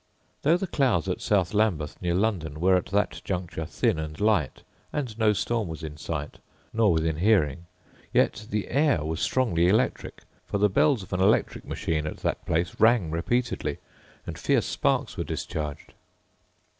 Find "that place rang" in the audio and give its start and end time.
12.17-13.11